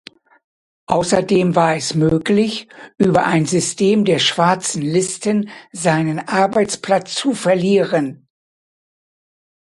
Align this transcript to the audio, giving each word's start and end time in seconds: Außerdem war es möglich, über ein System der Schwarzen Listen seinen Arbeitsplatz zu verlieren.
Außerdem 0.87 1.53
war 1.53 1.75
es 1.75 1.93
möglich, 1.93 2.67
über 2.97 3.23
ein 3.27 3.45
System 3.45 4.03
der 4.03 4.17
Schwarzen 4.17 4.81
Listen 4.81 5.51
seinen 5.71 6.17
Arbeitsplatz 6.27 7.13
zu 7.13 7.33
verlieren. 7.35 8.27